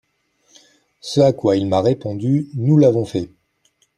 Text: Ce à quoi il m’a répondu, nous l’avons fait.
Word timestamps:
Ce 0.99 1.21
à 1.21 1.31
quoi 1.31 1.57
il 1.57 1.67
m’a 1.67 1.79
répondu, 1.79 2.49
nous 2.55 2.79
l’avons 2.79 3.05
fait. 3.05 3.29